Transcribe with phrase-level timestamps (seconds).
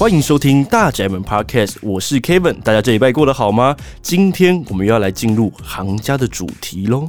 [0.00, 3.76] 欢迎收听大宅门 Podcast，我是 Kevin，大家这礼拜过得好吗？
[4.00, 7.04] 今天我们又要来进入行家的主题喽。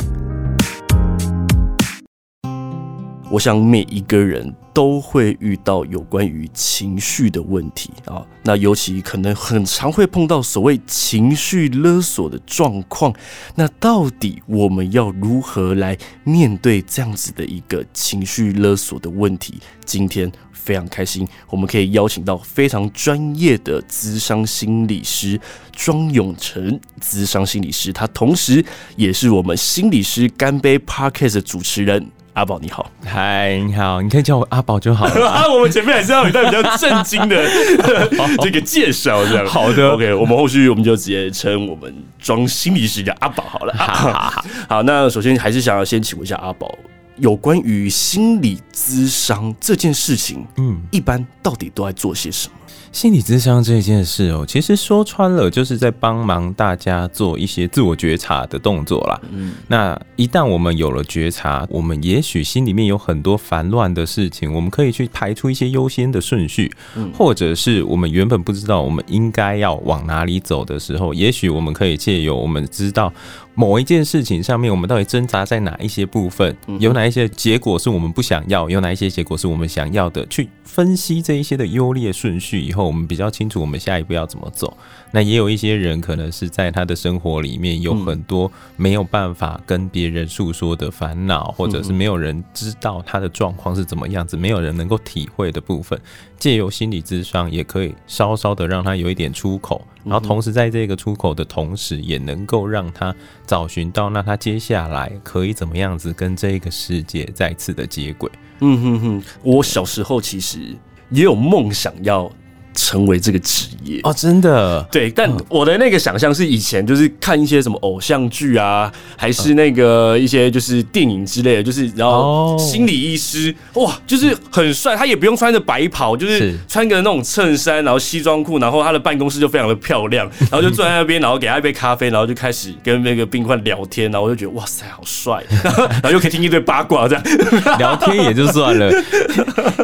[3.29, 13.13] 我想每一个人都会遇到有关于情绪的问题啊，那尤其可能很常会碰到所谓情绪勒索的状况。
[13.55, 19.61] 那到底我们要如何来面对这样子的一个情绪勒索的问题？
[19.85, 20.29] 今天
[20.63, 25.39] 非常开心，我们可以邀请到非常专业的咨商心理师
[25.75, 28.63] 庄永成，咨商心理师，他同时
[28.95, 32.07] 也是我们心理师干杯 Podcast 的主持人。
[32.33, 35.27] 阿宝你好，嗨，你好，你可以叫我阿宝就好了。
[35.27, 37.45] 啊，我们前面还是要有一段比较震惊的
[38.41, 39.89] 这个介绍，这样好的。
[39.89, 43.73] OK，我们后续我们就直接称我们装心理师叫阿宝好了。
[43.77, 46.73] 好好好， 好，那首先还是想要先请问一下阿宝，
[47.21, 52.55] 有关于心理咨商这件事情，嗯，一般到底都在做些什么？
[52.91, 59.21] 心理智商这件事哦，其实说穿了就是在帮忙大家做一些自我觉察的动作啦。
[59.31, 66.71] 嗯，那一旦我们有了觉察，我们也许心里面有很多烦乱的事情，我们可以去排出一些优先的顺序，
[67.13, 73.13] 或者是我们原本不知道我们应该要往哪里走的时候，也许我们可以借由我们知道。
[73.53, 76.55] 某一件事情上面，我们到底挣扎在哪一些部分？
[76.79, 78.69] 有哪一些结果是我们不想要？
[78.69, 80.25] 有哪一些结果是我们想要的？
[80.27, 84.75] 去分析这一些的优劣顺序以后，我们比较清楚我们下一步要怎么走。
[85.11, 95.99] 那也有一些人可能是在他的生活里面有很多没有办法跟别人诉说的烦恼，或者是没有人知道他的状况是怎么样子，没有人能够体会的部分，
[96.37, 99.85] 借由心理智商也可以稍稍的让他有一点出口。
[100.03, 103.13] 然后同时在这个出口的同时，也能够让他
[103.45, 108.31] 找寻到，那他接下来可以怎么样子跟这个世界再次的接轨。
[108.61, 110.75] 嗯哼哼，我小时候其实
[111.09, 112.31] 也有梦想要。
[112.73, 113.99] 成为这个职业。
[114.03, 114.81] 哦，真的？
[114.91, 137.23] 对，但我的那个想象是以前就是看一些什么偶像剧啊，还是那个一些就是电影之类的，就是然后心理医师哇，就是很帅，他也不用穿着白袍，就是穿个那种衬衫，然后西装裤，然后他的办公室就非常的漂亮， 然后就坐在那边，然后给他一杯咖啡，然后就开始跟那个病患聊天，然后我就觉得哇塞，好帅， 然后又可以听一堆八卦，这样。
[137.77, 138.91] 聊天也就算了，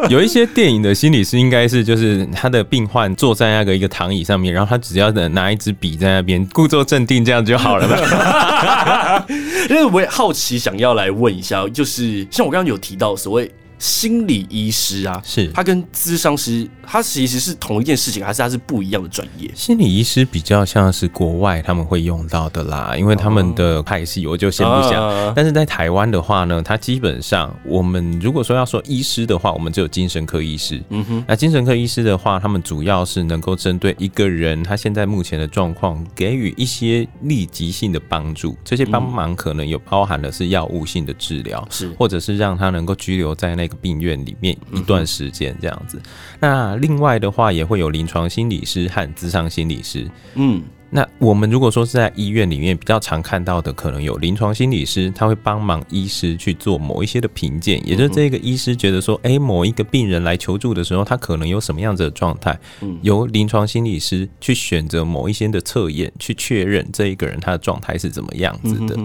[0.10, 2.77] 有一些电影的心理师应该是就是他的病。
[2.78, 9.26] 病患坐在那个一个躺椅上面，然后他只要拿一支笔在那边，故作镇定，这样就好了？
[9.68, 13.52] 因为我也好奇，想要来问一下，就是像我刚刚有提到所谓。
[13.80, 19.50] 心理医师啊，是他跟咨商师，他其实是同一件事情，还是他是不一样的专业？
[19.54, 24.94] 心理医师比较像是国外他们会用到的啦，因为他们的派系我就先不讲。
[24.94, 30.82] Uh, 但是在台湾的话呢，他基本上我们如果说要说医师的话，我们只有精神科医师。
[30.90, 38.58] 嗯哼，那精神科医师的话，他们主要是能够针对一个人他现在目前的状况，给予一些立即性的帮助。
[38.64, 43.67] 这些帮忙可能有包含的是药物性的治疗，是或者是让他能够拘留在那。
[43.68, 46.02] 个病院里面一段时间这样子，
[46.40, 50.10] 那另外的话也会有临床心理师和咨商心理师。
[50.36, 62.58] 嗯，那我们如果说是在医院里面比较常看到的，可能有临床心理师，他会帮忙医师去做某一些的评鉴，也就是这个医师觉得说，哎，某一个病人来求助的时候，他可能有什么样子的状态，
[63.02, 68.96] 由临床心理师去选择某一些的测验，去确认这一个人他的状态是怎么样子的。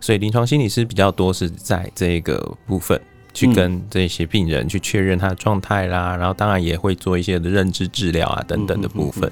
[0.00, 3.00] 所以临床心理师比较多是在这个部分。
[3.36, 9.30] 去跟这些病人去确认他的状态啦，然后当然也会做一些的认知治疗啊等等的部分。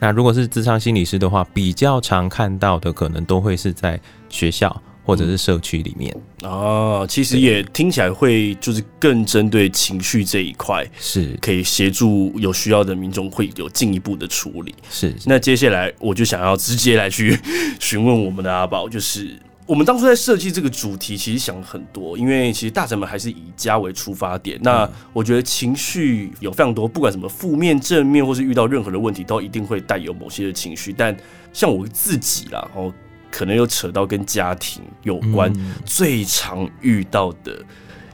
[0.00, 3.98] 那如果是智商心理师的话，比较常看到的可能都会是在
[4.28, 6.14] 学校或者是社区里面。
[6.42, 14.74] 哦，其实也听起来会就是更针对情绪这一块，是可以协助有需要的民众会有进一步的处理。
[14.90, 17.38] 是，那接下来我就想要直接来去
[17.78, 19.38] 询问我们的阿宝，就是。
[19.66, 24.58] 我们当初在设计这个主题，其实想很多，因为其实大宅门还是以家为出发点。
[24.62, 30.92] 那我觉得情绪有非常多，不管什么负面、正面，或是遇到任何的问题，都一定会带有某些的情绪。
[30.92, 31.16] 但
[31.52, 32.92] 像我自己啦，哦，
[33.30, 35.50] 可能又扯到跟家庭有关，
[35.86, 37.58] 最常遇到的。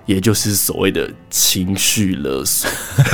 [0.06, 2.68] 也就是所谓的情绪勒索，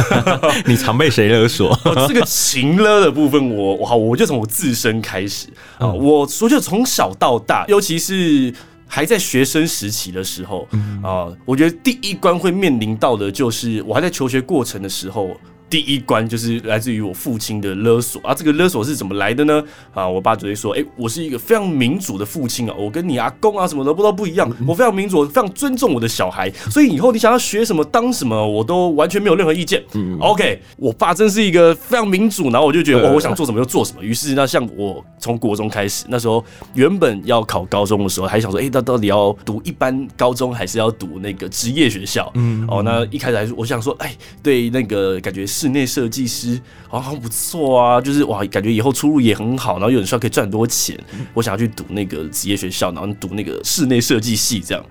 [0.66, 1.78] 你常被谁勒索？
[2.08, 5.48] 这个情勒的部分我，我好，我就从我自身开始
[5.78, 5.86] 啊。
[5.88, 8.54] 我说就从小到大，尤其是
[8.86, 10.66] 还在学生时期的时候
[11.02, 15.36] 啊，我觉得第一关会面临到的就是，我还在求学过程的时候，
[15.68, 19.62] 第一关就是来自于我父亲的勒索啊，这个勒索是怎么来的呢？
[19.92, 29.82] 啊，我爸就会说，哎、欸，我是一个非常民主的父亲啊，我跟你阿公啊什么的不都不一样，我非常民主，我非常尊重我的小孩，所以以后你想要学什么当什么，我都完全没有任何意见。
[29.94, 34.00] 嗯，OK，我爸真是一个非常民主，然后我就觉得，哦，我想做什么就做什么。
[34.04, 42.30] 于是那像我从国中开始，那时候原本要考高中的时候，还想说，哎、欸，到到底要读一般高中还是要读那个职业学校？
[42.36, 45.44] 嗯，哦，那一开始还是我想说，哎、欸，对那个感觉。
[45.56, 50.98] 室内设计师好像不错啊，就是哇，感觉以后出路也很好，然后有人说可以赚很多钱。
[51.32, 54.84] 我想要去读那个职业学校，然后读那个室内设计系这样。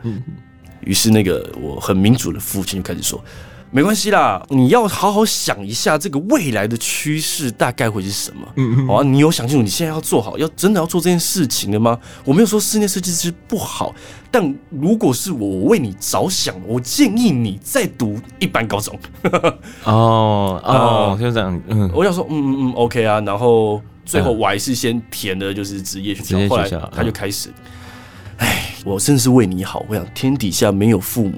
[0.82, 3.24] 于是那个我很民主的父亲就开始说。
[3.76, 8.48] 没关系啦，你要好好想一下这个未来的趋势大概会是什么。
[8.56, 12.00] 嗯嗯，好啊，你有想清楚你现在要做好，要真的要做这件事情的吗？
[12.24, 13.94] 我没有说室内设计师不好，
[14.32, 18.98] 但如果是我，我为你着想，我建议你再读一般高中。
[19.84, 21.62] 哦哦，就这样。
[21.68, 23.20] 嗯，我想说，嗯嗯嗯，OK 啊。
[23.20, 27.50] 然后最后我还是先填的就是职业学校，后来他就开始。
[27.50, 27.54] 哎，
[28.86, 29.86] 我甚至是为你好。
[29.90, 31.34] 我想天底下没有父母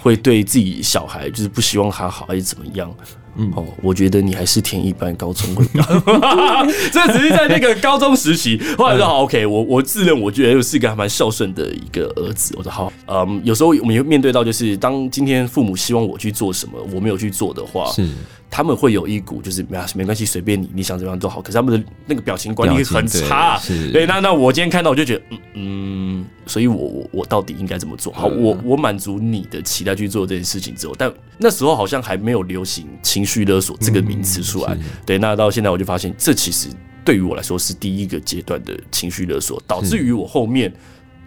[0.00, 2.90] 会对自己小孩就是不希望他好，还是怎么样？
[3.38, 6.64] 嗯，哦，我觉得你还是填一般高中会比较好。
[6.90, 8.58] 这只是在那个高中时期。
[8.78, 12.54] 后来说好，OK，我我自认我觉得又是一个还蛮孝顺的一个儿子。
[12.56, 18.08] 我说好，嗯，有时候我们会面对到就是当今天父母希望我去做什么，我没有去做的话，是。
[18.56, 21.42] 他们会有一股就是没没关系，随便你，你想怎么样都好。
[21.42, 28.10] 可是他们的那个表情管理很差，对，对，那那我今天看到我就觉得，嗯嗯，所以我我我到底应该怎么做？
[28.14, 34.72] 好，我我满足你的期待去做这件事情之后，但那时候好像还没有流行情绪勒索这个名词出来。
[34.72, 36.68] 嗯、对，那到现在我就发现，这其实
[37.04, 40.72] 对于我来说是第一个阶段的情绪勒索，导致于我后面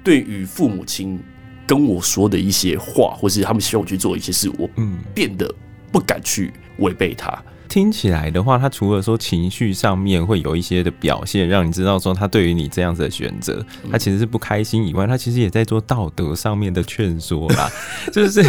[0.04, 1.20] 对于父母亲
[1.68, 4.68] 跟我说的一些话，或是他们希望我去做一些事，我
[5.14, 5.54] 变得
[5.92, 6.54] 不敢去。
[6.78, 7.32] 违背它。
[7.70, 17.70] 听起来的话，他除了说情绪上面会有一些的表现，让你知道说他对于你这样子的选择，他其实是不开心以外，他其实也在做道德上面的劝说啦。
[18.12, 18.44] 就是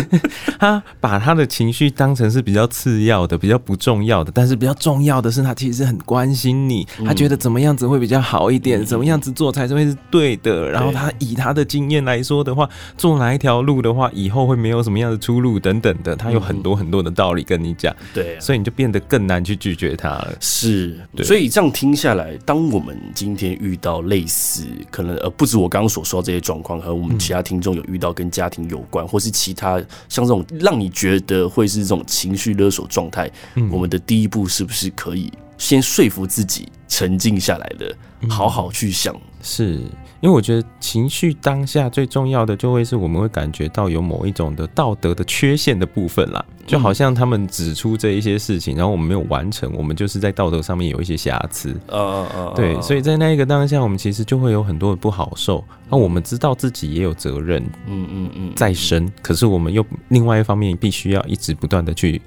[0.58, 10.70] 他把他的情绪当成是比较次要的、比较不重要的，但是比较重要的是，他其实很关心你，他觉得怎么样子会比较好一点，怎么样子做才是会是对的。
[10.70, 12.66] 然后他以他的经验来说的话，
[12.96, 17.94] 做哪一条路的话，以后会没有什么样的出路等等的，他有很多很多的道理跟你讲。
[18.14, 18.98] 对，所以你就变得。
[19.10, 29.78] 更难去拒绝他了，是，所以这样听下来，当我们今天遇到类似可能呃不止我刚刚所说的这些状况，和我们其他听众有遇到跟家庭有关，或是其他
[30.08, 33.28] 像这种让你觉得会是这种情绪勒索状态，
[33.72, 37.92] 我们的第一步是不是可以先说服自己沉静下来的，
[38.28, 39.12] 好好去想？
[39.42, 39.80] 是。
[40.20, 51.74] 因为我觉得情绪当下最重要的，就会是我们会感觉到有某一种的道德的缺陷的部分啦，就好像他们指出这一些事情，然后我们没有完成，我们就是在道德上面有一些瑕疵。
[51.88, 55.64] 嗯嗯对，所以在那一个当下，我们其实就会有很多的不好受。
[55.88, 62.20] 那我们知道自己也有责任，嗯嗯嗯，在身，可是我们又另外一方面必须要一直不断的去。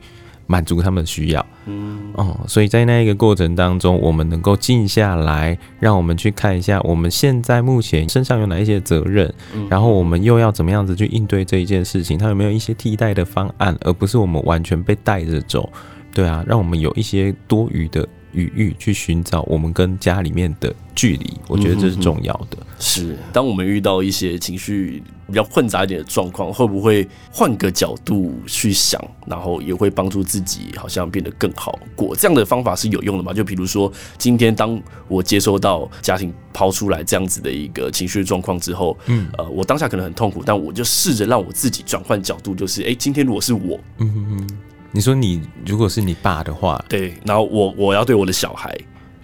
[0.53, 9.33] 满足他们的需要，嗯哦，所以在那一个过程当中，我们能够静下来，让我们去看一下我们现在目前身上有哪一些责任，
[9.67, 15.67] 然后我们又要怎么样子去应对这一件事情，它有没有一些替代的方案，而不是我们完全被带着走，
[16.13, 18.07] 对啊，让我们有一些多余的。
[18.33, 22.57] 余裕去寻找我们跟家里面的距离，我觉得这是重要的。
[22.79, 25.03] 是，当我们遇到一些情绪
[25.33, 32.15] 比较混杂一点的状况，会不会换个角度去想，然后也会帮助自己好像变得更好过？
[32.15, 33.33] 这样的方法是有用的吗？
[33.33, 44.49] 就比如说，今天当我接收到家庭抛出来这样子的一个情绪状况之后，嗯，呃，我当下可能很痛苦，但我就试着让我自己转换角度，就是，哎，今天如果是我，嗯哼哼。
[44.95, 48.77] 你说你如果是你爸的话，对，然后我我要对我的小孩，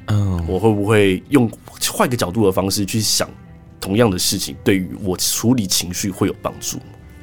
[0.07, 1.47] 嗯，我会不会用
[1.93, 3.29] 换个角度的方式去想
[3.79, 6.79] 同样的事情，对于我处理情绪会有帮助？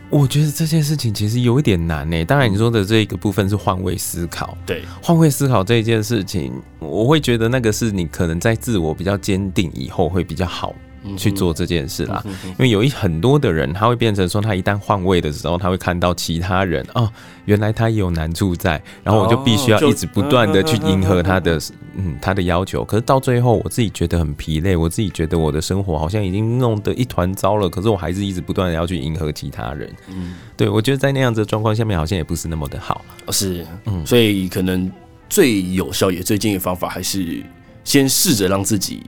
[0.09, 2.25] 我觉得这件事情其实有一点难呢。
[2.25, 10.73] 当然，你说的这一个部分是换位思考，对，换位思考这一件事情，我会觉得那个是你可能在自我比较坚定以后会比较好。
[11.17, 17.11] 去做这件事啦，因为有一很多的人，他会变成说，他一旦换位的时候，他会看到其他人哦，
[17.45, 21.61] 原来他也有难处在，然后我就必须要一直不断的去迎合他的，
[21.97, 22.85] 嗯，他的要求。
[22.85, 29.93] 可是到最后，我自己觉得很疲累，我自己觉得我的生活好像已经弄得一团糟了，可是我还是一直不断的要去迎合其他人。
[30.09, 33.05] 嗯，对，我觉得在那样子的状况下面，好像也不是那么的好。
[33.31, 34.91] 是，嗯，所以可能
[35.29, 37.45] 最有效也最近的方法，还是
[37.85, 39.03] 先试着让自己。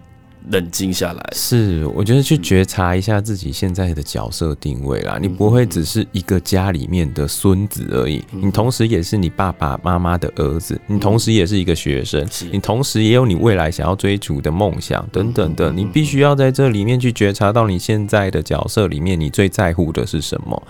[0.50, 5.14] 冷静下来，是我觉得去觉察一下自己现在的角色定位啦。
[5.16, 15.70] 嗯、你不会只是一个家里面的孙子而已，嗯、你同时也是你爸爸妈妈的儿子，嗯、你同时也是一个学生，嗯、你同时也有你未来想要追逐的梦想等等的。
[15.70, 20.62] 你必须要在这里面去觉察到你现在的角色里面，你最在乎的是什么，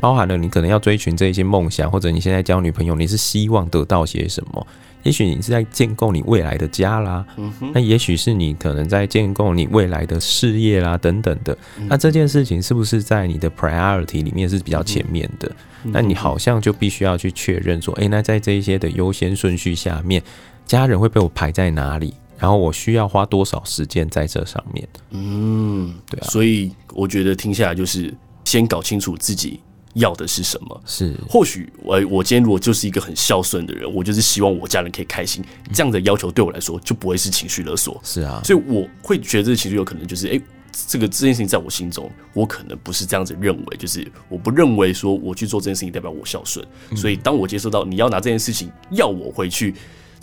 [0.00, 4.66] 包含了你可能要追寻这些梦想，或者你现在交女朋友，你是希望得到些什么。
[5.06, 11.56] 也许你是在建构你未来的家啦，嗯、那也许是你可能在建构你未来的事业啦，等等的。
[11.78, 15.48] 嗯、那这件事情是不是在你的 priority 里面是比较前面的？
[15.84, 20.20] 嗯、那你好像就必须要去确认说，诶、欸，那在这一些的优先顺序下面，
[20.66, 22.12] 家人会被我排在哪里？
[22.36, 24.88] 然后我需要花多少时间在这上面？
[25.12, 26.26] 嗯，对啊。
[26.26, 28.12] 所以我觉得听下来就是
[28.44, 29.60] 先搞清楚自己。
[29.96, 30.82] 要的是什么？
[30.86, 38.00] 是或许我我今天如果就是一个很孝顺的人，我就是希望我家人可以开心，这样的要求对我来说就不会是情绪勒索。
[38.04, 40.42] 是啊，所以我会觉得这个情绪有可能就是，哎、欸，
[40.86, 46.66] 这个这件事情在我心中，我可能不是这样子认为，就是我不认为说我去做这件事情代表我孝顺。
[46.94, 49.74] 所以当我接受到你要拿这件事情要我回去。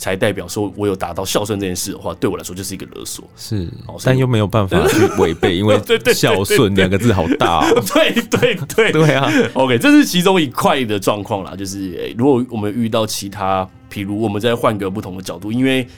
[0.04, 3.24] 才代表说，我有达到孝顺这件事的话，对我来说就是一个勒索。
[3.38, 3.66] 是，
[4.04, 5.80] 但又没有办法去违背， 因为
[6.12, 7.66] 孝顺两个字好大。
[7.94, 9.32] 对对对对啊。
[9.54, 11.56] OK，这是其中一块的状况啦。
[11.56, 15.88] 就是如果我们遇到其他，譬如我们再换个不同的角度，因为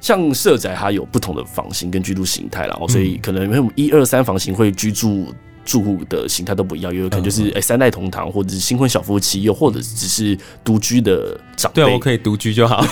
[0.00, 5.32] 像社宅它有不同的房型跟居住形态啦，所以可能有一二三房型会居住。
[5.64, 11.82] 住户的形态都不一样，有可能就是哎、欸、三代同堂，或者是新婚小夫妻，又或者只是独居的长辈。
[11.82, 12.84] 对，我可以独居就好。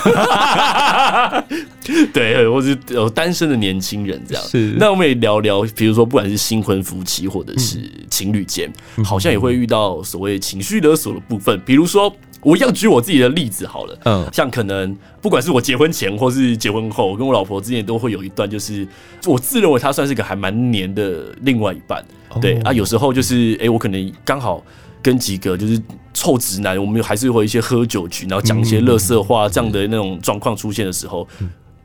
[2.12, 4.44] 对，或者有单身的年轻人这样。
[4.44, 4.76] 是。
[4.78, 11.60] 那我们也聊聊，比如说不管是新婚夫妻或者是情侣间，嗯、好像也会遇到所谓情绪勒索的部分。
[11.66, 13.98] 比如说，我一样举我自己的例子好了。
[14.04, 14.28] 嗯。
[14.32, 18.86] 像可能不管是我结婚前或是结婚后，我跟我老婆之间都会有一段，就是
[19.26, 22.04] 我自认为她算是个还蛮黏的另外一半。
[22.40, 24.64] 对啊，有时候就是哎、欸，我可能刚好
[25.02, 25.82] 跟几个就是
[26.14, 31.26] 臭直男，我们还是会一些喝酒局，然后讲一些垃圾话这样的那种状况出现的时候，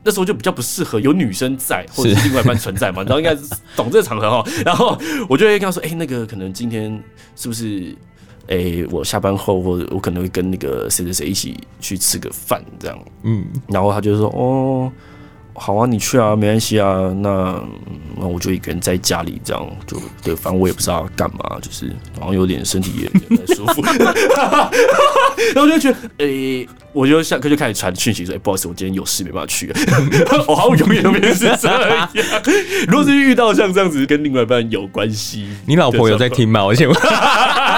[0.04, 3.36] 那时候就比较不适合有女生在或者是另外一半存在嘛， 然后应该
[3.76, 4.48] 懂这个场合哈。
[4.64, 4.96] 然后
[5.28, 7.02] 我就会跟他说，哎，那个可能今天
[7.36, 7.96] 是不是
[8.48, 14.92] 哎，我下班后或者我可能会跟那个谁谁谁一起去吃个饭这样，嗯，然后他就说，哦。
[15.58, 17.14] 好啊，你去啊，没关系啊。
[17.22, 17.58] 那
[18.18, 23.82] 那我就一个人在家里这样，就对，反正我也不知道要干嘛，就是好像有点身体也不太舒服。
[25.56, 29.72] 然后我就觉得，诶、欸，我就下课就开始传讯息说，哎、欸，不好意思，我今天有事没办法去。
[30.46, 32.10] 我好像永远都没是这样。
[32.90, 36.66] 如果是遇到像这样子跟另外一半有关系，你老婆有在听吗？
[36.66, 36.98] 我先问，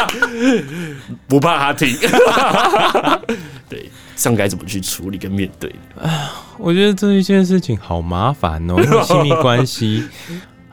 [1.27, 1.95] 不怕他听。
[3.69, 3.89] 对。
[4.15, 5.71] 上该怎么去处理跟面对？
[6.01, 10.03] 哎，我觉得这一件事情好麻烦哦， 因为亲密关系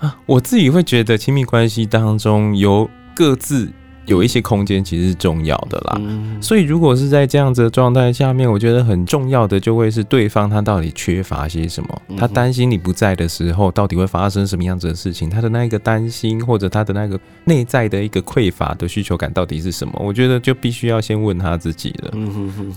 [0.01, 3.71] 啊，我自己会觉得亲密关系当中有各自。
[4.07, 6.01] 有一些空间其实是重要的啦，
[6.41, 19.95] 所以如果是在这样子的状态下面，我觉得很重要的就会是对方他到底缺乏些什么，他担心你不在的时候到底会发生什么样子的事情，他的那一个担心或者他的那个内在的一个匮乏的需求感到底是什么？
[19.99, 22.13] 我觉得就必须要先问他自己了。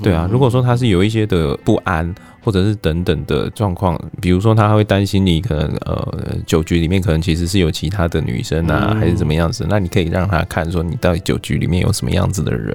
[0.02, 2.14] 对啊，如果说他是有一些的不安。
[2.48, 9.66] 或者是等等的状况，比如说他会担心你可能呃酒局里面可能其实是有其他的女生啊，还是怎么样子？
[9.68, 12.74] 那你可以让他看说你到底酒局里面有什么样子的人，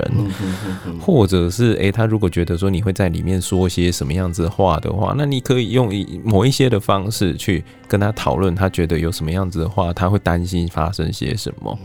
[1.01, 5.91] 或者是诶，他如果觉得说你会在里面说些什么样子的话的话，那你可以用
[6.23, 11.79] 某一些的方式去跟他讨论，他觉得有什么样子的话，他会担心发生些什么。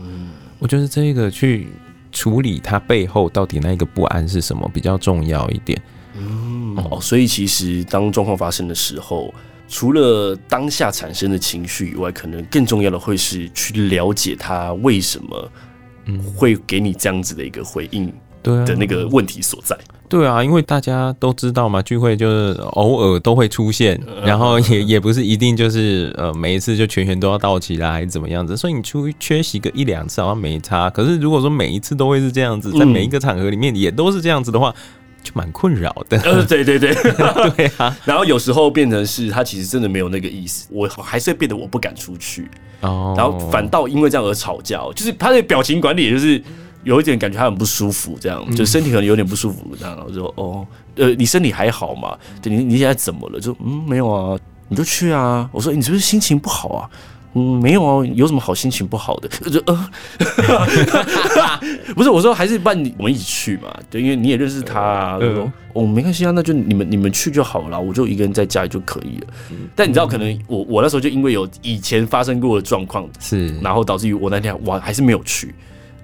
[0.58, 1.68] 我觉得这个去
[2.12, 5.80] 处理他背后到底那个不安是什么比较重要一点。
[6.76, 9.32] 嗯，哦，所以其实当状况发生的时候，
[9.68, 15.50] 除了当下产生的情绪以外，可能更重要的会是去了解他为什么
[16.36, 19.76] 会给你这样子的一个回应，对的那个问题所在。
[20.08, 30.88] 对啊，因为大家都知道嘛，聚会就是偶尔都会出现，然后也也不是一定就是呃每一次就全员都要到齐啦，还是怎么样子，所以你出缺席个一两次好像没差。
[30.88, 34.74] 可是如果说每一次都会是这样子，在每一个场合里面也都是这样子的话。
[35.22, 36.94] 就蛮困扰的，呃，对 对对，
[37.56, 37.96] 对啊。
[38.04, 42.48] 然后有时候变成是他其实真的没有那个意思，我还是会变得我不敢出去
[42.80, 43.14] 哦。
[43.16, 46.42] 然后反倒因为这样而吵架，就是他的表情管理，也就是
[46.84, 49.94] 有一点感觉他很不舒服，这样就身体可能有点不舒服，这样。
[49.96, 52.16] 然后就哦，呃，你身体还好吗？
[52.40, 53.40] 对，你你现在怎么了？
[53.40, 55.48] 就嗯，没有啊，你就去啊。
[55.52, 56.90] 我说你是不是心情不好啊？
[57.38, 59.28] 嗯，没有啊，有什么好心情不好的？
[59.28, 59.90] 就呃，
[61.94, 65.18] 不是，我说还是办，我们一起去嘛，对，因为你也认识他啊。
[65.20, 69.26] 嗯、说哦，没关系啊，那就你们你们去就好了，我就一个人在家里就可以了。
[69.50, 75.54] 嗯、但你知道，可能我我那时候就因为有以前发生过的状况，是，然后导致于我那天我还是没有去。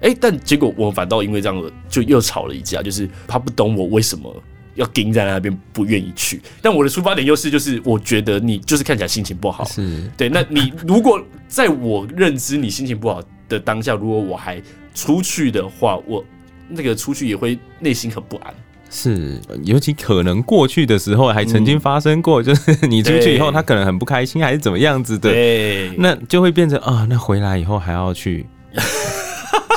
[0.01, 4.33] 哎、欸，但结果我反倒因为这样就又吵了一架，就是他不懂我为什么。
[4.75, 10.29] 要盯在那边不愿意去，但我的出发点优势就是我觉得你就是看起来心情不好，是对。
[10.29, 14.61] 那你如果在我认知你心情不好的当下，如果我还
[14.93, 16.23] 出去的话，我
[16.69, 18.53] 那个出去也会内心很不安。
[18.89, 28.45] 是，尤其可能过去的时候还曾经发生过，嗯、就是你出去以后他可能很不开心，还是怎么样子的，对，那就会变成啊，那回来以后还要去。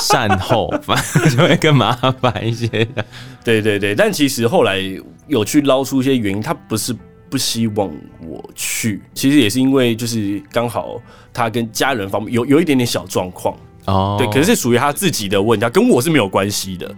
[0.00, 2.69] 善后，反而就会更麻烦一些。
[3.45, 4.78] 对对对，但其实后来
[5.26, 6.95] 有去捞出一些原因，他不是
[7.31, 7.90] 不希望
[8.26, 11.00] 我去，其实也是因为就是刚好
[11.33, 16.95] 他跟家人方面有有一点点小状况哦，对，可是是属于他自己的问题，他跟我是没有关系的。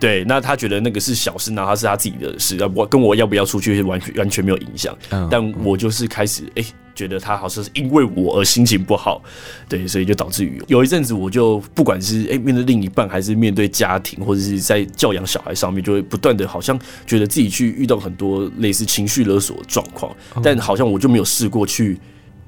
[0.00, 4.94] 对，那他觉得那个是小事，那他是他自己的事，我跟我要不要出去完全完全没有影响。
[5.10, 9.22] 嗯、但我就是开始哎、欸，觉得他好像是因为我而心情不好，
[9.68, 21.98] 对，所以就导致于有一阵子我就不管是诶、欸、面对另一半，还是面对家庭，或者是在教养小孩上面，就会不断的好像觉得自己去遇到很多类似情绪勒索的状况，嗯、但好像我就没有试过去。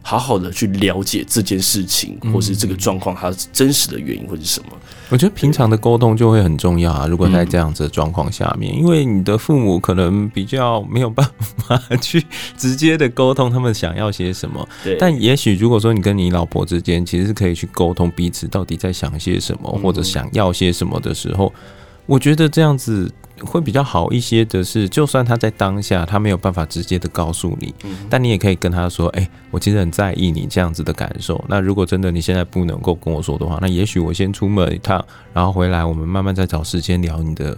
[0.09, 4.69] 好好的去了解这件事情，或是这个状况它真实的原因会是什么？
[5.09, 7.09] 我觉得平常的沟通就会很重要啊。
[7.09, 12.25] 如果在这样子的状况下面，因为你的父母可能比较没有办法去
[12.57, 14.65] 直接的沟通他们想要些什么，
[14.97, 21.53] 但也许如果说你跟你老婆之间其实是可以去沟通彼此到底在想些什么，或者想要些什么的时候，
[22.07, 23.13] 我觉得这样子。
[23.45, 27.75] 会比较好一些的是，就算他在当下他没有办法直接的告诉你，
[28.09, 31.45] 但你也可以跟他说：“哎，我其实很在意你这样子的感受。
[31.47, 37.55] 那如果真的你现在不能够跟我说的话，那也许我先出门一趟，然后回来我们慢慢再找时间聊你的。”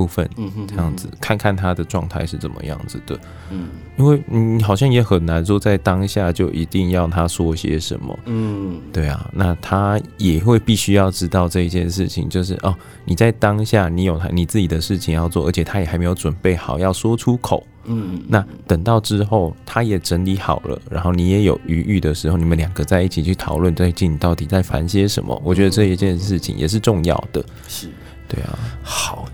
[0.00, 0.26] 部分，
[0.66, 27.90] 这样子看看他的状态是怎么样子的，嗯，因为你好像也很难说在当下就一定要他说些什么，嗯，对啊，那他也会必须要知道这一件事情，就是哦，你在当下你有他你自己的事情要做，而且他也还没有准备好要说出口，嗯，那等到之后他也整理好了，然后你也有余裕的时候，你们两个在一起去讨论最近到底在烦些什么，我觉得这一件事情也是重要的，是。
[28.32, 28.79] 对啊，好，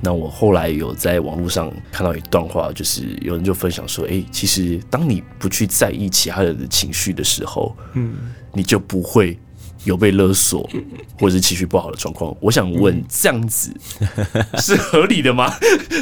[0.07, 8.15] 那我后来有在网络上看到一段话，就是有人就分享说，哎，其实当你不去在意其他人的情绪的时候，嗯，
[8.53, 9.37] 你就不会
[9.83, 10.71] 有被勒索
[11.19, 12.33] 或者是情绪不好的状况。
[12.39, 13.75] 我想问，这样子
[14.63, 15.53] 是合理的吗？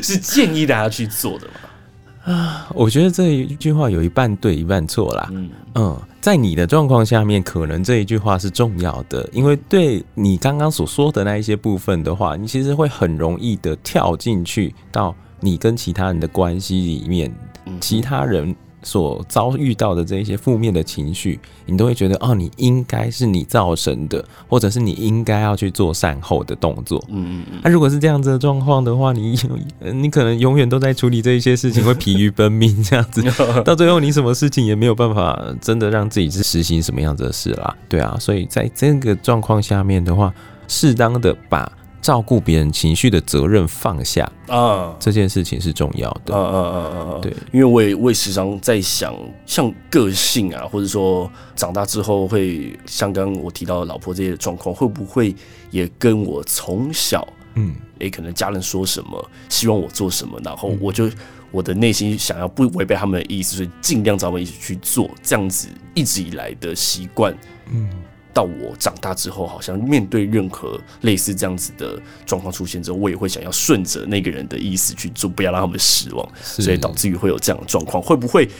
[0.02, 2.34] 是建议大家去做的吗？
[2.34, 5.30] 啊，我觉得这一句话有一半对，一半错啦。
[5.32, 17.30] 嗯嗯，在你的状况下面，可能这一句话是重要的，因为对你刚刚所说的那一些部分的话，你其实会很容易的跳进去到你跟其他人的关系里面，
[17.78, 18.56] 其他人。
[18.84, 27.02] 所遭遇到的这一些负面的情绪，你都会觉得哦，你应该是你造成的，或者是你应该要去做善后的动作。
[27.08, 27.60] 嗯嗯嗯。
[27.62, 29.36] 那、啊、如果是这样子的状况的话，你
[29.92, 33.22] 你可能永远都在处理这一些事情，会疲于奔命这样子，
[33.64, 37.74] 到最后你什么事情也没有办法真的让自己去实行什么样子的事啦。
[37.88, 40.32] 对啊，所以在这个状况下面的话，
[40.68, 41.70] 适当的把。
[42.04, 46.34] 照顾别人情绪的责任放下啊，这件事情是重要的。
[46.34, 55.34] 嗯嗯嗯嗯嗯，对，因为我也我也时常在想，像个性啊，或者说长大之后会像刚刚我提到的老婆这些状况，会不会
[55.70, 61.10] 也跟我从小嗯，诶，可能家人说什么，希望我做什么，然后我就
[61.50, 67.34] 我的内心想要不违背他们的意思，所以尽量找我们一起去做，这样子一直以来的习惯，
[67.72, 67.88] 嗯。
[68.34, 78.02] 到我长大之后，好像面对任何类似这样子的状况出现之后，我也会想要顺着那个人的意思去做，不要让他们失望，所以导致于会有这样的状况。
[78.02, 78.50] 会不会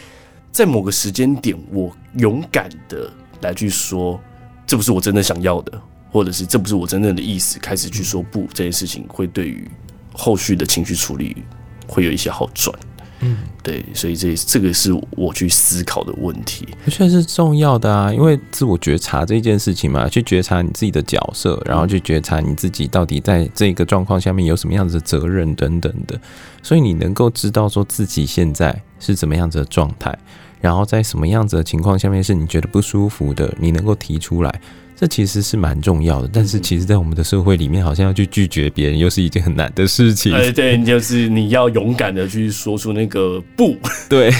[0.53, 4.21] 在某个时间点，我勇敢的来去说，
[4.65, 9.69] 这不是我真的想要的，或者是这不是我真正的意思，开始去说不，这件事情会对于
[10.13, 11.37] 后续的情绪处理
[11.89, 12.73] 会有一些好转。
[13.25, 26.21] 嗯，对，所以这这个是我去思考的问题，确实是重要的啊，因为自我觉察这件事情嘛，去觉察你自己的角色，然后去觉察你自己到底在这个状况下面有什么样子的责任等等的，
[26.63, 30.17] 所以你能够知道说自己现在是怎么样子的状态，
[30.61, 34.61] 然后在什么样子的情况下面是你觉得不舒服的，你能够提出来。
[34.97, 40.33] 这其实是蛮重要的，但是其实，在我们的社会里面，好像要去拒绝别人，又是一件很难的事情。
[40.33, 43.77] 哎，对，就是你要勇敢的去说出那个不。
[44.09, 44.31] 对，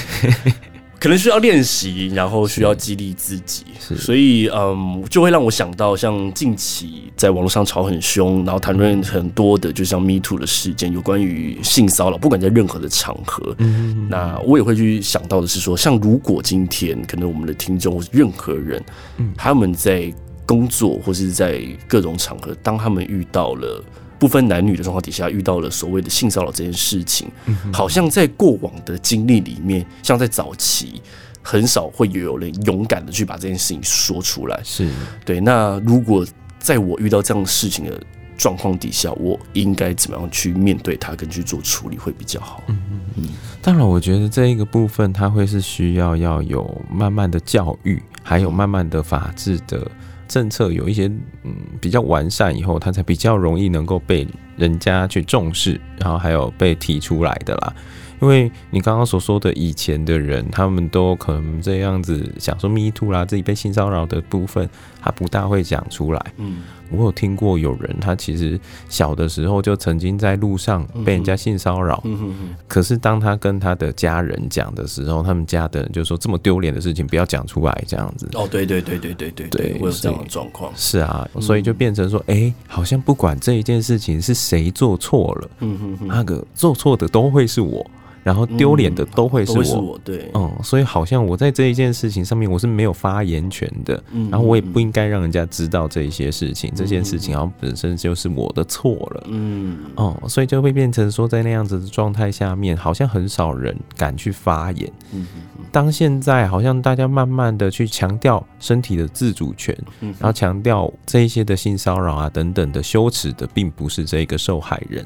[1.01, 18.83] 可能需要练习，然后需要激励自己，所以嗯，就会让我想到像近期在网络上吵很凶，然后谈论很多的，就像 Me Too 的事件，有关于性骚扰，不管在任何的场合，嗯，那我也会去想到的是说，像如果今天可能我们的听众或是任何人，
[19.19, 20.11] 嗯，他们在
[20.46, 23.85] 工作或是在各种场合，当他们遇到了。
[24.16, 27.28] 不分男女的状况底下，遇到了所谓的性骚扰这件事情，
[27.70, 31.02] 好像在过往的经历里面，像在早期，
[31.42, 34.59] 很少会有人勇敢的去把这件事情说出来。
[34.64, 34.88] 是
[35.26, 35.40] 对。
[35.40, 36.24] 那如果
[36.59, 38.00] 在我遇到这样的事情的
[38.38, 42.62] 状况底下，我应该怎么样去面对它，跟去做处理会比较好？
[42.68, 43.28] 嗯嗯嗯。
[43.61, 49.90] 当然，我觉得这一个部分，它会是需要要有慢慢的教育，还有慢慢的法治的。
[50.28, 51.06] 政策有一些
[51.42, 57.74] 嗯比较完善以后，它才比较容易能够被人家去重视，然后还有被提出来的啦。
[58.22, 64.66] 因为你刚刚所说的以前的人，他们都可能这样子想说 “me too” 啦，自己被性骚扰的部分，
[65.05, 66.33] 他不大会讲出来。
[66.38, 72.01] 嗯，我有听过有人，他其实小的时候就曾经在路上被人家性骚扰。
[72.05, 72.57] 嗯哼哼。
[72.67, 78.27] 可是当他跟他的家人讲的时候，他们家的人就说：“这么丢脸的事情不要讲出来。”这样子。
[78.33, 80.73] 哦，对对对对对对对，会有这样的状况。
[80.75, 87.85] 是啊，所以就变成说，哎、欸，好像不管这一件事情是谁做错了，嗯哼哼，那个做错的都会是我。
[88.24, 90.00] 然后丢脸的都会是我，嗯、是我。
[90.02, 105.26] 对，嗯，所以好像我在这一件事情上面我是没有发言权的，嗯，然后我也不应该让人家知道这一些事情，嗯，这件事情好像本身就是我的错了，嗯，哦，所以就会变成说在那样子的状态下面，好像很少人敢去发言，嗯。
[105.70, 115.04] 当现在好像大家慢慢的去强调身体的自主权，然后强调这一些的性骚扰啊等等的羞耻的，并不是这个受害人，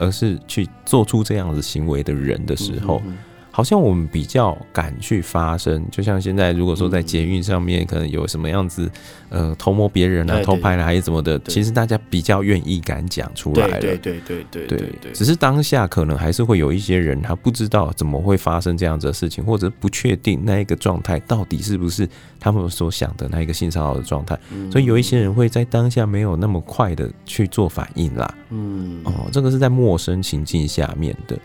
[0.00, 3.00] 而是去做出这样子行为的人的时候。
[3.50, 8.88] 好像我们比较敢去发声，就像现在，如果说在捷运上面可能有什么样子，
[9.30, 13.80] 呃，偷摸别人啊、偷拍了还是怎么的，其实大家比较愿意敢讲出来了。
[13.80, 15.12] 对对对对对对。
[15.12, 24.38] 只是当下可能还是会有一些人，他不知道怎么会发生这样子的事情，或者不确定那一个状态到底是不是他们所想的那一个性骚扰的状态，
[24.70, 28.32] 所以有一些人会在当下没有那么快的去做反应啦。
[28.50, 31.36] 嗯，哦，这个是在陌生情境下面的。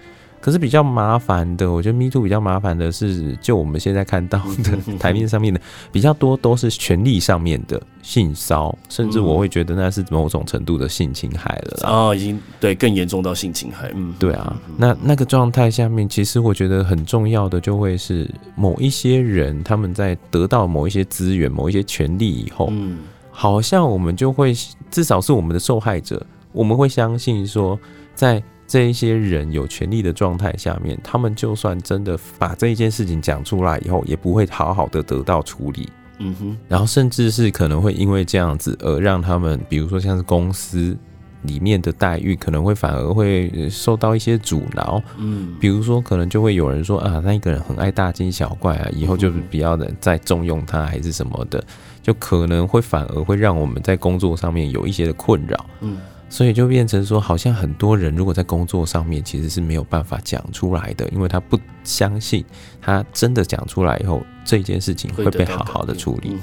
[0.44, 11.90] 可是比较麻烦的，我觉得 Me Too 比较麻烦的是，就我们现在看到的台面上面的比较多都是权力上面的性骚，甚至我会觉得那是某种程度的性侵害了。
[11.90, 13.90] 哦，已经对更严重到性侵害。
[13.96, 22.98] 嗯，对啊，那那个状态下面，其实我觉得很重要的就会是某一些人他们在得到某一些资源、某一些权利以后，嗯，
[23.32, 24.54] 好像我们就会
[24.92, 27.80] 至少是我们的受害者，我们会相信说
[28.14, 28.44] 在。
[28.66, 35.90] 这一些人有权利的状态下面，他们就算真的把这一件事情讲出来以后，也不会好好的得到处理。
[36.20, 40.96] 嗯哼，然后甚至是可能会因为这样子而让他们，比如说像是公司
[41.42, 45.02] 里面的待遇，可能会反而会受到一些阻挠。
[45.18, 51.62] 嗯，比如说可能就会有人说啊，那一个人很爱大惊小怪啊，以后就是不要再重用他，还是什么的，
[52.02, 55.66] 就可能会反而会让我们在工作上面有一些的困扰。
[55.82, 55.98] 嗯。
[56.34, 62.44] 所以就变成说，好像很多人如果在工作上面其实是没有办法讲出来的，因为他不相信
[62.82, 66.36] 他真的讲出来以后，这件事情会被好好的处理。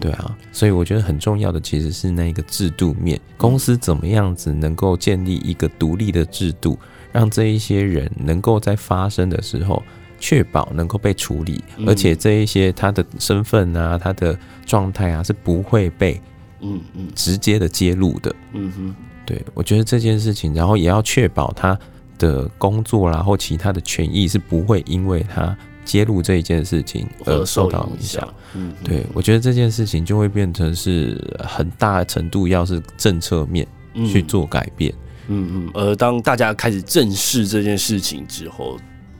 [0.00, 6.78] 对啊，所以我觉得很重要的其实是那个制度面，公司怎么样子能够建立一个独立的制度，
[7.12, 9.82] 让这一些人能够在发生的时候
[10.18, 16.18] 确保能够被处理，而且这一些他的身份啊、他的状态啊是不会被
[16.62, 18.34] 嗯嗯直接的揭露的。
[18.54, 18.96] 嗯哼。
[19.30, 21.78] 对，我觉得这件事情，然后也要确保他
[22.18, 28.28] 的工作啦，或其他的权益是不会因为他揭露这一件事情而受到影响。
[28.54, 33.64] 嗯，对，我觉得这件事情就会变成是很大程度要是政策面
[33.94, 34.92] 去做改变。
[35.28, 38.76] 嗯嗯，而当大家开始正视这件事情之后，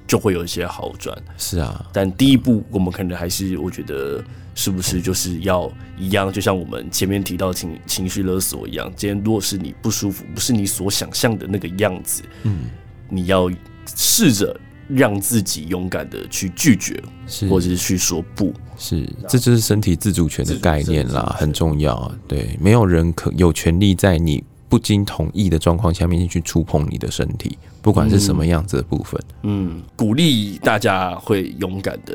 [0.09, 1.16] 就会有一些好转。
[1.38, 4.20] 是啊，但第一步我们可能还是，我觉得。
[4.61, 6.31] 是不是就是要一样？
[6.31, 12.64] 就像我们前面提到情情绪勒索一样，今天如果是你不舒服，不是你所想象的那个样子，嗯，
[13.09, 13.51] 你要
[13.96, 14.55] 试着
[14.87, 22.12] 让自己勇敢的去拒绝，是或者是去说不，是，这就是身体自主权的概念啦，很重要。
[22.29, 29.18] 对，没有人可有权利在你不经同意的状况下面去触碰你的身体，不管是什么样子的部分。
[29.42, 32.14] 嗯，嗯，鼓励大家会勇敢的。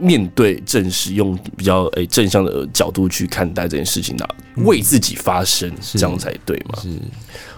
[0.00, 6.80] 面对正视，用比较诶正向的角度去看待这件事情的，为自己发声，这样才对嘛？
[6.82, 6.88] 是。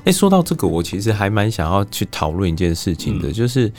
[0.04, 3.70] 诶，说到这个，我其实还蛮想要去讨论一件事情的，就是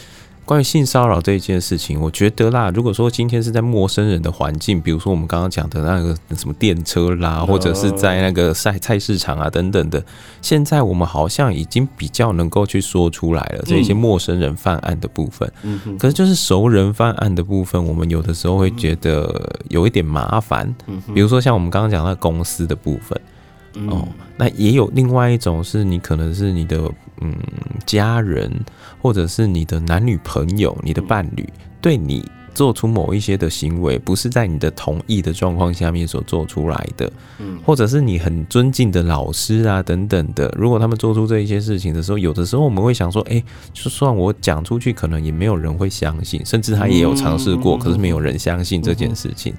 [0.45, 10.03] 关于性骚扰这一件事情，我觉得啦，如果说今天是在陌生人的环境，比如说我们刚刚讲的那个什么电车啦，或者是在那个菜菜市场啊等等的，
[10.41, 15.49] 现在我们好像已经比较能够去说出来了这一些陌生人犯案的部分。
[15.62, 20.73] 嗯，可是就是熟人犯案的部分，我们有的时候会觉得有一点麻烦。
[20.88, 23.19] 嗯，比如说像我们刚刚讲那公司的部分。
[23.88, 24.07] 哦，
[24.38, 26.77] 那也有另外一种，是你可能是你的
[27.21, 27.36] 嗯
[27.86, 28.51] 家人，
[29.01, 31.47] 或者是你的男女朋友、你的伴侣，
[31.81, 49.53] 对你做出某一些的行为，不是在你的同意的状况下面所做出来的，嗯，或者是你很尊敬的老师啊等等的，如果他们做出这一些事情的时候，有的时候我们会想说，哎，就算我讲出去，可能也没有人会相信，甚至他也有尝试过，可是没有人相信这件事情。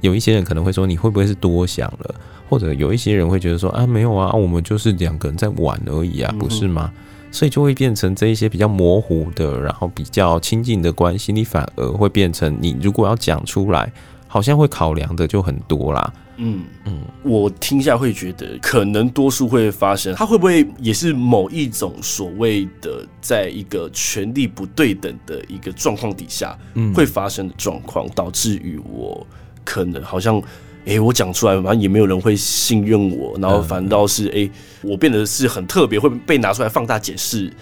[0.00, 2.14] 有一些人可能会说，你会不会是多想了？
[2.48, 6.90] 或者有一些人会觉得说啊，没有啊，我们就是两个人在玩而已啊，不是吗？
[7.30, 13.92] 所以就会变成这一些比较模糊的，然后比较亲近的关系，你反而会变成你如果要讲出来，
[14.26, 16.12] 好像会考量的就很多啦。
[16.36, 26.58] 嗯嗯，我听下会觉得可能多数会发生，它会不会也是某一种所谓的在一个权力不对等的一个状况底下
[26.94, 29.26] 会发生的状况，导致于我
[29.64, 30.42] 可能好像。
[30.84, 34.50] 哎、欸，我讲出来，反正也没有人会信任我，然后反倒是哎、欸，
[34.82, 37.52] 我变得是很特别，会被拿出来放大解释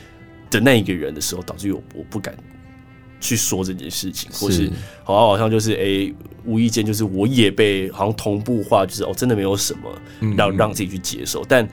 [0.50, 2.34] 的那一个人的时候，导致我我不敢
[3.20, 4.70] 去说这件事情，或是
[5.04, 9.90] 好像好像就是哎、欸，无意间就是我也被好像同步化，就是哦，真的没有什么
[10.36, 11.68] 让让自己去接受，但。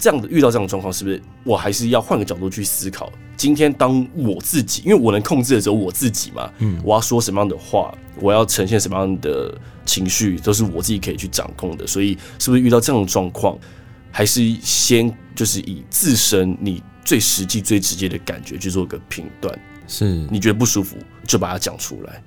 [0.00, 3.12] 这样的遇到这样的状况，是不是我还是要换个角度去思考？
[3.36, 11.86] 今天当我自己，因为我能控制的只有我自己嘛，嗯，我要说什么样的话，我要呈现什么样的情绪，都是我自己可以去掌控的。
[11.86, 13.58] 所以，是不是遇到这样的状况，
[14.10, 19.58] 还是先就是以自身你最实际、最直接的感觉去做个评断？
[19.86, 22.22] 是你觉得不舒服，就把它讲出来，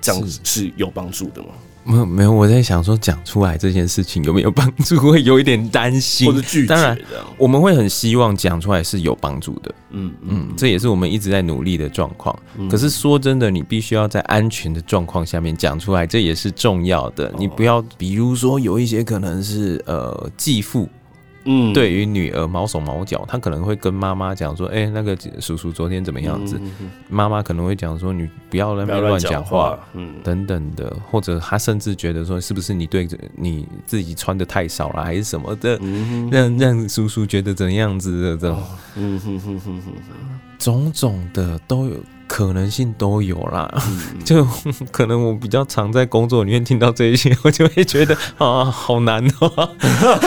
[0.00, 1.48] 这样子是有帮助的吗？
[1.84, 6.26] 没有没有，我在想说讲出来这件事情有没有帮助，会有一点担心。
[6.26, 6.66] 或者拒绝。
[6.66, 6.98] 当然，
[7.36, 9.74] 我们会很希望讲出来是有帮助的。
[9.90, 12.34] 嗯嗯，这也是我们一直在努力的状况。
[12.70, 17.32] 可是说真的，你必须要在安全的状况下面讲出来，这也是重要的。
[17.38, 20.88] 你不要，比如说有一些可能是呃继父。
[21.44, 26.60] 嗯，对于女儿毛手毛脚，她可能会跟妈妈讲说：“哎、欸，那个叔叔昨天怎么样子？”
[27.08, 35.78] 妈妈可能会讲说：“你不要在那边乱讲话，嗯，等等的。”或者她甚至觉得说：“是不是你对着你自己穿的太少了，还是什么的？
[36.30, 38.62] 让让叔叔觉得怎样子的这种，
[38.96, 39.92] 嗯哼哼哼哼，
[40.64, 41.96] 种种的都有。”
[42.26, 43.70] 可能性都有啦，
[44.24, 44.44] 就
[44.90, 49.70] 可能我比较常在工作里面听到这一些， 我就会觉得啊，好难哦。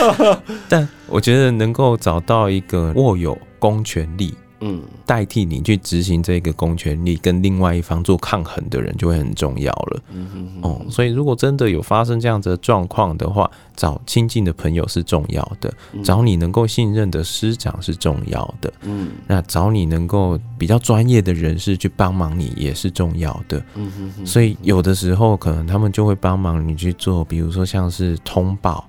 [0.70, 4.32] 但我觉得能够找到一个握有公权力。
[4.60, 10.00] 嗯，代替你去执行这个公权力，跟另外一方做抗衡的人就会很重要了。
[10.12, 10.70] 嗯哼哼。
[10.70, 18.72] 哦，所以如果真的有发生这样子的状况的话，找亲近的朋友是重要的，找你能够信任的师长是重要的。
[18.82, 23.62] 嗯，那找你能够比较专业的人士去帮忙你也是重要的。
[23.76, 24.26] 嗯哼哼。
[24.26, 28.84] 所以有的时候可能他们就会帮忙你去做，比如说像是通报，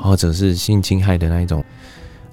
[0.00, 1.64] 或者是性侵害的那一种。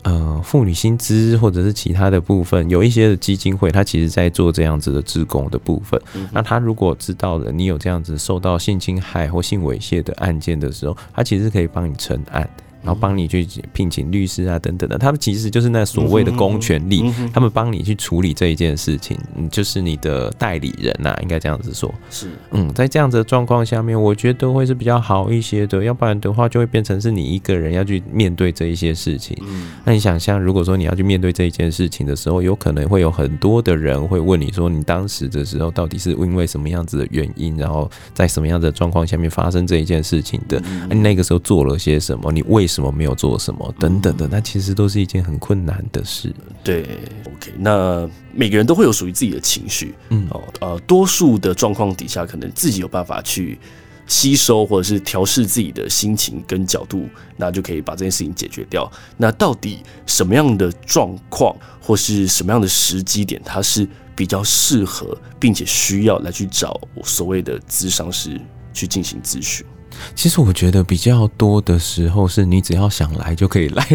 [0.06, 6.00] 呃，妇女薪资或者是其他的部分，有一些的基金会，他其实在做这样子的职工的部分。
[6.14, 12.48] 嗯、那他如果知道了你有这样子受到性侵害或性猥亵的案件的时候，他其实可以帮你承案。
[12.86, 21.94] 然后帮你去聘请律师啊，等等的，他们其实就是那所谓的公权力，他们帮你去处理这一件事情，嗯，就是你的代理人呐，应该这样子说。
[22.12, 29.36] 是，嗯，在这样子的状况下面，我觉得会是比较好一些的，要不然的话就会变成是你一个人要去面对这一些事情。
[29.42, 40.62] 嗯，那你想象，如果说你要去面对这一件事情的时候，有可能会有很多的人会问你说，你当时的时候到底是因为什么样子的原因，然后在什么样的状况下面发生这一件事情的？
[40.90, 42.32] 你那个时候做了些什么？
[42.32, 46.34] 你为什么什么没有做什么等等的，那其实都是一件很困难的事。
[46.62, 46.82] 对
[47.26, 53.58] ，OK，那每个人都会有属于自己的情绪，嗯，哦，呃，多数的状况底下，可能自己有办法去
[54.08, 57.08] 吸收或者是调试自己的心情跟角度，
[57.38, 58.92] 那就可以把这件事情解决掉。
[59.16, 68.38] 那到底什么样的状况或是什么样的时机点，它是比较适合并且需要来去找所谓的咨商师
[68.74, 69.66] 去进行咨询？
[70.16, 73.84] 其实我觉得比较多的时候是你只要想来就可以来，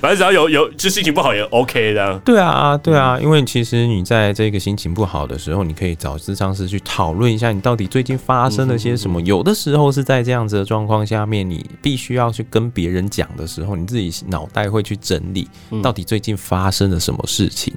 [0.00, 2.18] 反正只要有有就心情不好也 OK 的。
[2.24, 9.20] 对啊，对啊，因为其实你在这个心情不好的时候，你可以找咨商师去讨论一下，你到底最近发生了些什么。
[9.22, 15.48] 有的时候是在这样子的状况下面，你必须要去跟别人讲的时候，你自己脑袋会去整理
[15.82, 17.72] 到底最近发生了什么事情，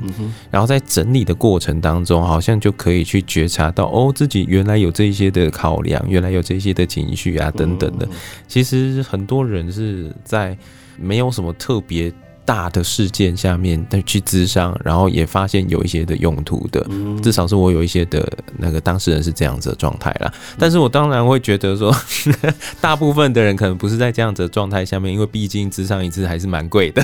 [0.49, 8.05] 然后在整理的过程当中，好像就可以去觉察到哦，自己原来有这些的考量，原来有这些的情绪啊等等的。
[8.47, 10.57] 其实很多人是在
[10.97, 12.11] 没有什么特别
[12.45, 16.85] 大的事件下面去咨商，然后也发现有一些的用途的，
[17.21, 20.29] 至少是我有一些的那个当事人是这样子的状态啦。
[20.57, 21.95] 但是我当然会觉得说，
[22.81, 27.01] 大部分的人可能不是在这样子的状态下面，因为毕竟咨商一次还是蛮贵的。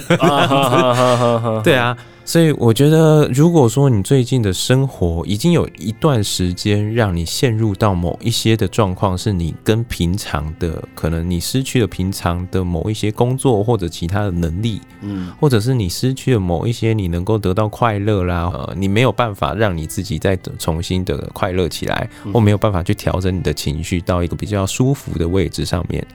[1.63, 1.95] 对啊。
[2.29, 26.05] 所以我觉得，如果说你最近的生活已经有一段时间让你陷入到某一些的状况，是你跟平常的可能你失去了平常的某一些工作或者其他的能力，嗯，或者是你失去了某一些你能够得到快乐啦，呃，你没有办法让你自己再重新的快乐起来，或没有办法去调整你的情绪到一个比较舒服的位置上面，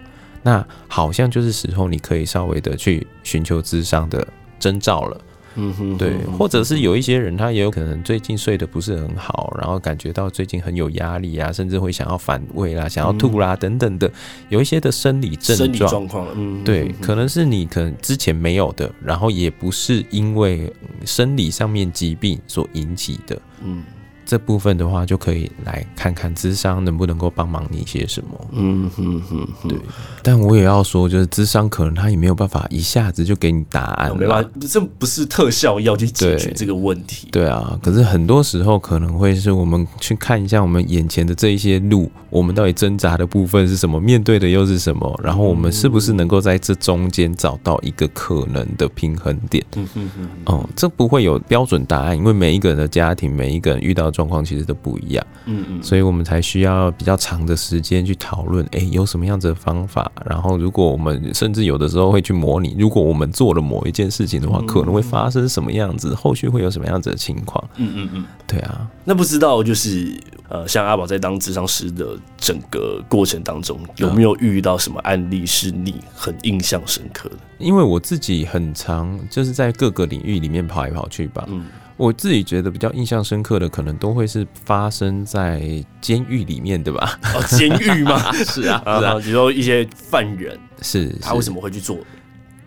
[0.45, 4.25] 那好像就是时候你可以稍微的去寻求智商的
[4.61, 5.21] 征兆了。
[5.57, 14.11] 嗯哼，对，或者是有一些人，他也有可能最近睡得不是很好，然后感觉到最近很有压力啊，甚至会想要反胃啦、想要吐啦等等的，
[14.49, 15.91] 有一些的生理症状。
[15.91, 20.73] 状况，嗯，对，可能是你可能之前没有的，然后也不是因为
[21.05, 23.83] 生理上面疾病所引起的，嗯。
[24.27, 28.29] 这部分的话，就可以来看看智商能不能够帮忙你一些什么。
[28.53, 29.79] 嗯哼哼，对。
[30.23, 37.29] 但我也要说，就是智商可能他也没有办法一下子就给你答案，没办法，这不是特效药去解决这个问题。
[37.31, 49.63] 对啊，可是很多时候可能会是我们去看一下我们眼前的这一些路，我们到底挣扎的部分是什么，面对的又是什么，然后我们是不是能够在这中间找到一个可能的平衡点？
[49.77, 50.29] 嗯哼哼。
[50.47, 54.14] 哦，这不会有标准答案，因为每一个人的家庭，每一个人遇到。
[54.15, 60.11] 状况其实都不一样，嗯嗯，所以我们才需要比较长的时间去讨论，哎，有什么样子的方法？
[60.25, 67.63] 然后，如果我们甚至有的时候会去模拟，如果我们做了某一件事情的话，可能会发生什么样子，后续会有什么样子的情况？
[67.77, 68.89] 嗯嗯嗯，对啊。
[69.05, 70.17] 那不知道就是
[70.49, 77.37] 呃，像阿宝在当智商师的整个过程当中，有没有遇到什么案例是你很印象深刻的？
[77.59, 81.65] 因为我自己很常就是在各个领域里面跑来跑去吧，嗯。
[81.97, 87.19] 我自己觉得比较印象深刻的，可能都会是发生在监狱里面，对吧？
[87.35, 88.33] 哦，监狱吗？
[88.35, 89.19] 是 啊，是啊。
[89.21, 91.97] 比如说一些犯人，是他为什么会去做？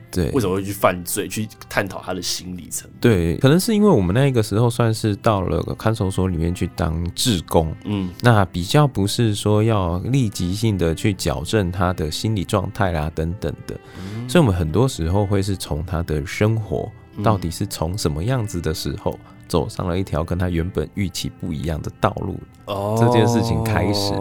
[0.10, 1.28] 对，为什么会去犯罪？
[1.28, 2.90] 去探讨他的心理层。
[3.02, 16.90] 对，可能是因为我们那个时候算是到了看守所里面去当志工，嗯，那比较不是说要立即性的去矫正他的心理状态啦等等的，嗯，所以我们很多时候会是从他的生活。
[17.24, 22.40] 到底是从什么样子的时候走上了一条跟他原本预期不一样的道路？
[22.66, 24.14] 哦，这件事情开始，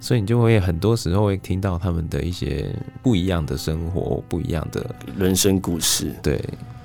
[0.00, 2.68] 所以你就会很多时候会听到他们的一些
[3.02, 6.12] 不一样的生活，不一样的人生故事。
[6.22, 6.36] 对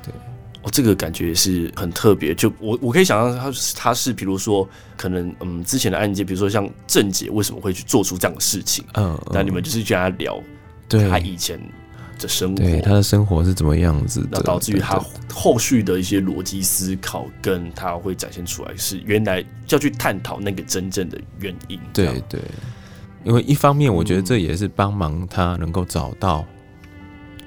[0.03, 0.13] 对，
[0.61, 2.35] 哦，这个感觉是很特别。
[2.35, 8.85] 就我我可以想象他他是比如说可能嗯之前的案件，比如说像郑姐为什么会去做出这样的事情？
[8.93, 10.39] 嗯，那你们就是去跟他聊，
[10.87, 11.59] 对他以前。
[12.19, 14.27] 的生活，对他的生活是怎么样子的？
[14.33, 15.03] 那导致于他
[15.33, 21.79] 后续的一些逻辑思考，跟他会展现出来是原来要去探讨那个真正的原因。
[21.91, 22.39] 对对，
[23.23, 26.45] 因为一方面我觉得这也是帮忙他能够找到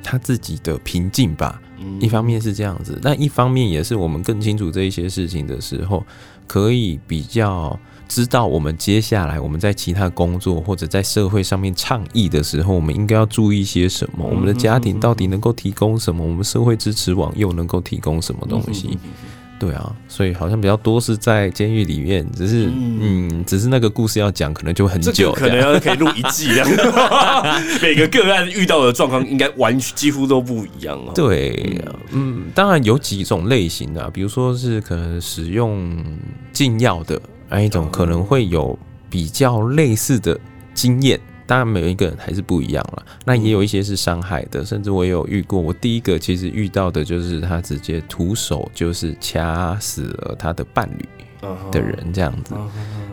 [0.02, 1.60] 他自己的平静吧。
[2.00, 6.04] 一方面是这样子，但一方面也是我们更清楚这一些事情的时候，
[6.48, 7.78] 可以比较。
[8.14, 14.26] 知道我们接下来我们在其他工作或者在社会上面倡议的时候，我们应该要注意些什么？
[14.26, 16.22] 我们的家庭到底能够提供什么？
[16.22, 18.98] 我们社会支持网又能够提供什么东西？
[19.58, 26.68] 对啊，所以好像比较多是在监狱里面，只是嗯，只是那个故事要讲，可能就很久，可能要可以录一季这样。
[27.80, 31.12] 每个个案遇到的状况应该完几乎都不一样哦。
[31.14, 35.96] 对，嗯，当然有几种类型的，比如说是可能使用
[36.52, 37.18] 禁药的。
[37.52, 38.76] 那一种可能会有
[39.10, 40.40] 比较类似的
[40.72, 43.04] 经验，当然每一个人还是不一样了。
[43.26, 45.60] 那也有一些是伤害的，甚至我也有遇过。
[45.60, 51.06] 我第一个其实遇到的就是他直接徒手就是掐死了他的伴侣
[51.70, 52.54] 的人，这样子。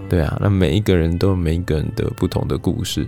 [0.07, 3.05] 对啊，那每一个人都有每一个人的不同的故事，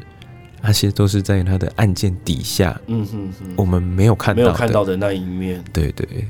[0.61, 5.63] 那些都是在他的案件底下，嗯哼哼，我们没有看到没有看到的那一面。
[5.71, 6.27] 对对。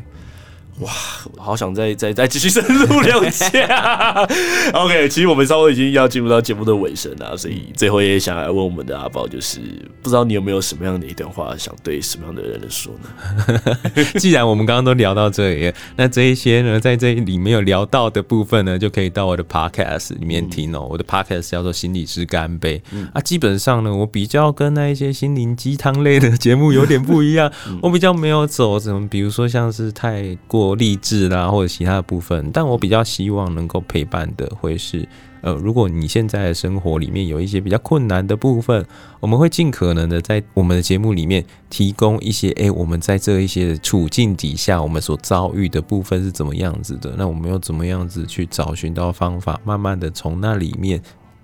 [0.82, 0.92] 哇，
[1.38, 3.68] 好想再再再继续深入了解。
[4.74, 9.60] OK，其实我们稍微已经要进入到节目的尾声了，所以最后也想来问我们的阿宝，就是
[10.02, 13.78] 不知道你有没有什么样的一段话想对什么样的人说呢？
[14.20, 20.88] 既然我们刚刚都聊到这里，那这一些呢，在这里没有聊到的部分呢，就可以到我的 Podcast 里面听哦、喔。
[20.88, 35.08] 嗯、我的 Podcast 叫做《心理师干杯》嗯、啊，基本上呢，我比较跟那一些心灵鸡汤类的节目有点不一样，嗯、我比较没有走什么，比如说像是太过励志啦，或者其他的部分，但我比较希望能够陪伴的会是，
[35.42, 38.86] 呃，如果你现在的生活里面有一些比较困难的部分，
[39.20, 51.02] 我们会尽可能的在我们的节目里面提供一些，哎、欸，我们在这一些处境底下，我们所遭遇的部分是怎么样子的，那我们又怎么样子去找寻到方法，慢慢的从那里面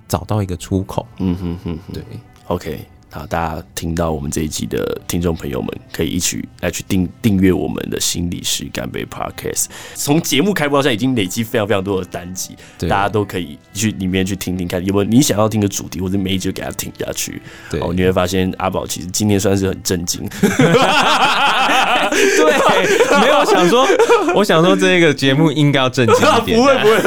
[0.08, 1.06] 找到一个出口。
[1.20, 2.04] 嗯哼哼，对
[2.48, 2.97] ，OK。
[3.18, 9.66] 好，大家听到我们这一集的听众朋友们，可以一起来去订订阅我们的心理师干杯 Podcast。
[9.96, 17.42] 从节目开播到现在，已经累积非常非常多的单集，对大家都可以去里面去听听看，有没有你想要听的主题，或者每一集给他听下去。
[17.72, 20.22] 对，哦，你会发现阿宝其实今天算是很震惊。
[22.10, 23.88] 对， 没有想说，
[24.36, 26.58] 我想说这个节目应该要震惊一点。
[26.62, 26.98] 不会不会。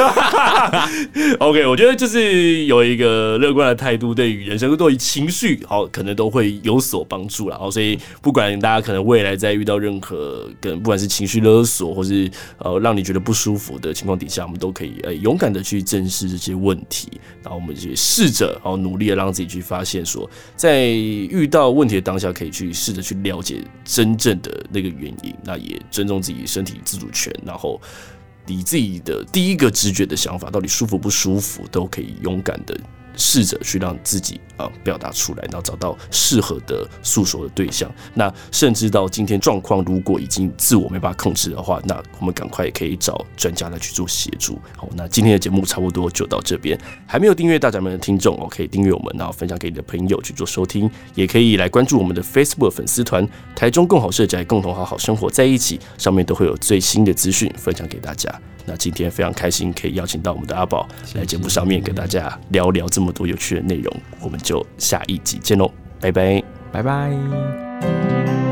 [1.38, 7.59] OK，我觉得就是有一个乐观的态度，对于人生，对于情绪，好，可能都会有所帮助了。
[7.61, 25.34] 哦，所以不管大家可能未来在遇到任何跟不管是情绪勒索，或是呃让你觉得不舒服的情况底下，我们都可以呃勇敢的去正视这些问题，然后我们去试着然后努力的让自己去发现说，在遇到问题的当下，可以去试着去了解真正的那个原因。
[25.44, 27.78] 那也尊重自己身体自主权，然后
[28.46, 32.74] 你自己的第一个直觉的想法到底舒服不舒服，都可以勇敢的。
[33.20, 37.92] 试着去让自己啊表达出来，然后找到适合的诉说的对象。
[38.14, 44.58] 那甚至到今天状况，如果已经自我没办法控制的话，那我们赶快也可以找专家来去做协助。
[44.74, 46.78] 好，那今天的节目差不多就到这边。
[47.06, 58.32] 还没有订阅大宅门的听众哦，可以订阅我们，然后分享给你的朋友去做收听，也可以来关注我们的 Facebook 粉丝团“台中共好社宅”，共同好好生活在一起，上面都会有最新的资讯分享给大家。
[58.70, 63.92] 那今天非常开心，可以邀请到我们的阿宝来节目上面跟大家聊聊这么多有趣的内容。
[64.20, 65.68] 我们就下一集见喽，
[66.00, 66.40] 拜拜，
[66.70, 68.49] 拜拜。